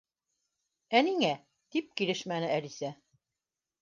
[0.45, 1.29] —Ә ниңә?
[1.75, 2.95] —тип килешмәне Әлисә.